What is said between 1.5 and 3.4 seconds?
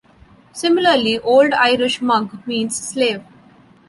Irish mug means slave.